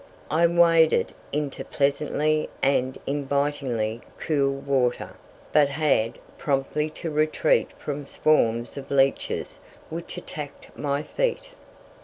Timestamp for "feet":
11.03-11.49